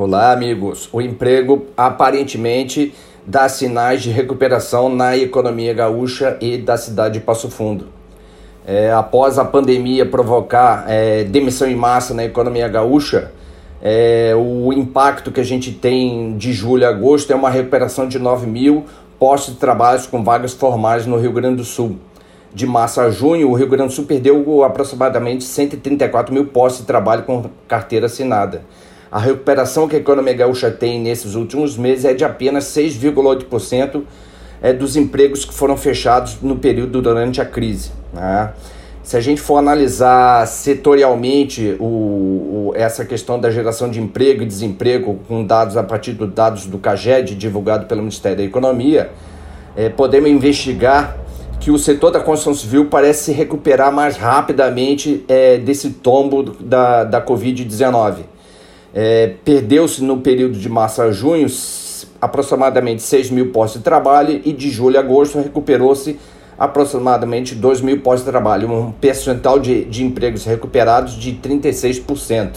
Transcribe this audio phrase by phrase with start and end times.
[0.00, 0.88] Olá, amigos.
[0.92, 2.94] O emprego aparentemente
[3.26, 7.86] dá sinais de recuperação na economia gaúcha e da cidade de Passo Fundo.
[8.64, 13.32] É, após a pandemia provocar é, demissão em massa na economia gaúcha,
[13.82, 18.20] é, o impacto que a gente tem de julho a agosto é uma recuperação de
[18.20, 18.84] 9 mil
[19.18, 21.96] postos de trabalho com vagas formais no Rio Grande do Sul.
[22.54, 26.86] De março a junho, o Rio Grande do Sul perdeu aproximadamente 134 mil postos de
[26.86, 28.62] trabalho com carteira assinada.
[29.10, 34.02] A recuperação que a economia gaúcha tem nesses últimos meses é de apenas 6,8%
[34.60, 37.90] é, dos empregos que foram fechados no período durante a crise.
[38.12, 38.52] Né?
[39.02, 44.46] Se a gente for analisar setorialmente o, o, essa questão da geração de emprego e
[44.46, 49.10] desemprego com dados a partir dos dados do CAGED divulgado pelo Ministério da Economia,
[49.74, 51.16] é, podemos investigar
[51.58, 57.04] que o setor da construção civil parece se recuperar mais rapidamente é, desse tombo da,
[57.04, 58.37] da Covid-19.
[58.94, 61.46] É, Perdeu-se no período de março a junho
[62.20, 66.18] aproximadamente 6 mil postos de trabalho e de julho a agosto recuperou-se
[66.58, 72.56] aproximadamente 2 mil postos de trabalho, um percentual de, de empregos recuperados de 36%.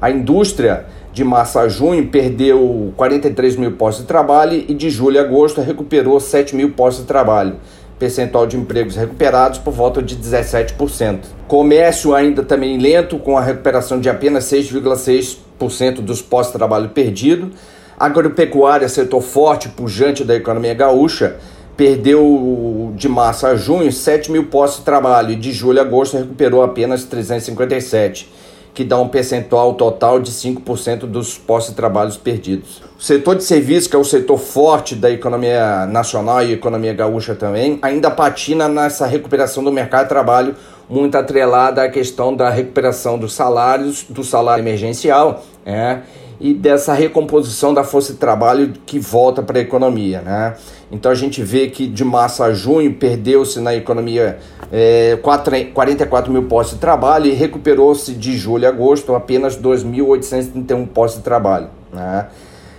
[0.00, 5.18] A indústria de março a junho perdeu 43 mil postos de trabalho e de julho
[5.18, 7.56] a agosto recuperou 7 mil postos de trabalho,
[7.98, 11.18] percentual de empregos recuperados por volta de 17%.
[11.46, 15.47] Comércio ainda também lento, com a recuperação de apenas 6,6%
[16.02, 17.50] dos postos de trabalho perdido.
[17.98, 21.36] Agropecuária, setor forte, pujante da economia gaúcha,
[21.76, 26.16] perdeu de março a junho 7 mil postos de trabalho e de julho a agosto
[26.16, 28.28] recuperou apenas 357
[28.78, 32.80] que dá um percentual total de 5% dos postos de trabalho perdidos.
[32.96, 37.34] O setor de serviços, que é o setor forte da economia nacional e economia gaúcha
[37.34, 40.54] também, ainda patina nessa recuperação do mercado de trabalho,
[40.88, 45.98] muito atrelada à questão da recuperação dos salários, do salário emergencial, é,
[46.40, 50.20] e dessa recomposição da força de trabalho que volta para a economia.
[50.20, 50.56] Né?
[50.90, 54.38] Então a gente vê que de março a junho perdeu-se na economia
[54.72, 55.18] é,
[55.74, 61.24] 44 mil postos de trabalho e recuperou-se de julho a agosto apenas 2.831 postos de
[61.24, 61.68] trabalho.
[61.92, 62.28] Né?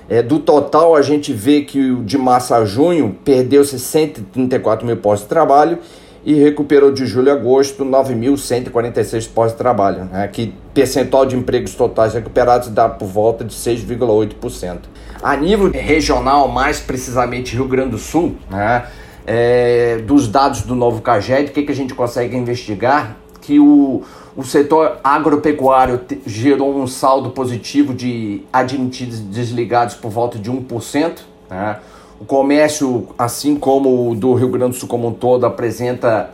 [0.07, 5.25] É, do total, a gente vê que de março a junho perdeu-se 134 mil postos
[5.25, 5.77] de trabalho
[6.23, 11.73] e recuperou de julho a agosto 9.146 postos de trabalho, né, que percentual de empregos
[11.75, 14.79] totais recuperados dá por volta de 6,8%.
[15.21, 18.85] A nível regional, mais precisamente Rio Grande do Sul, né,
[19.25, 23.15] é, dos dados do novo CAGED, o que, que a gente consegue investigar?
[23.41, 24.03] Que o,
[24.35, 31.19] o setor agropecuário gerou um saldo positivo de admitidos desligados por volta de 1%,
[31.49, 31.77] né,
[32.19, 36.31] o comércio, assim como o do Rio Grande do Sul como um todo, apresenta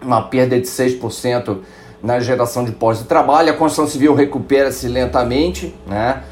[0.00, 1.58] uma perda de 6%
[2.02, 3.50] na geração de postos de trabalho.
[3.50, 6.22] A construção civil recupera-se lentamente, né?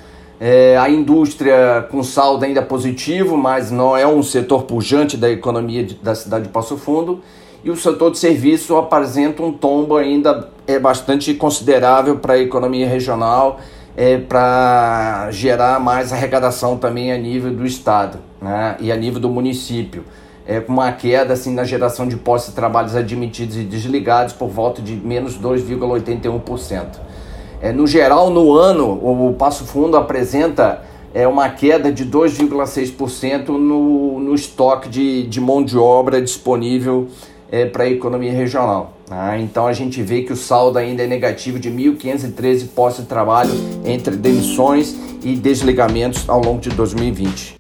[0.41, 5.84] É, a indústria com saldo ainda positivo, mas não é um setor pujante da economia
[5.84, 7.20] de, da cidade de Passo Fundo.
[7.62, 12.88] E o setor de serviço apresenta um tombo ainda é bastante considerável para a economia
[12.88, 13.60] regional
[13.96, 19.28] é, para gerar mais arrecadação também a nível do estado né, e a nível do
[19.28, 20.04] município.
[20.46, 24.48] É, com uma queda assim, na geração de postos de trabalhos admitidos e desligados por
[24.48, 26.86] volta de menos 2,81%.
[27.60, 34.18] É, no geral, no ano, o Passo Fundo apresenta é, uma queda de 2,6% no,
[34.18, 37.08] no estoque de, de mão de obra disponível
[37.50, 38.96] é, para a economia regional.
[39.06, 39.38] Tá?
[39.38, 43.52] Então a gente vê que o saldo ainda é negativo de 1.513 postos de trabalho
[43.84, 47.59] entre demissões e desligamentos ao longo de 2020.